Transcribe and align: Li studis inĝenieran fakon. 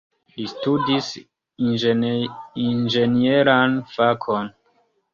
Li 0.35 0.45
studis 0.53 1.09
inĝenieran 1.69 3.81
fakon. 3.97 4.55